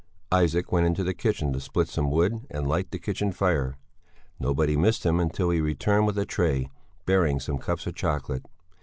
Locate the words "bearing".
7.05-7.39